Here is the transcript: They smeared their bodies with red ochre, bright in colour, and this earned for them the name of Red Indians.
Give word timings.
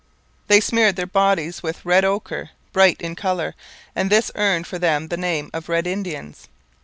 They 0.47 0.59
smeared 0.61 0.95
their 0.95 1.05
bodies 1.05 1.61
with 1.61 1.85
red 1.85 2.03
ochre, 2.03 2.49
bright 2.73 2.99
in 3.01 3.15
colour, 3.15 3.53
and 3.95 4.09
this 4.09 4.31
earned 4.33 4.65
for 4.65 4.79
them 4.79 5.09
the 5.09 5.15
name 5.15 5.51
of 5.53 5.69
Red 5.69 5.85
Indians. 5.85 6.47